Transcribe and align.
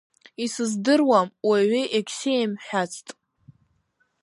Исыздыруам, 0.43 1.27
уаҩы 1.47 1.81
егьсеимҳәацт. 1.95 3.07